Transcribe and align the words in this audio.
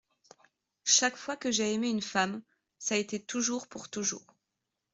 Chaque 0.87 1.15
fois 1.15 1.35
que 1.37 1.51
j’ai 1.51 1.75
aimé 1.75 1.87
une 1.91 2.01
femme, 2.01 2.41
ç’a 2.83 2.97
été 2.97 3.23
toujours 3.23 3.67
pour 3.67 3.87
toujours! 3.87 4.25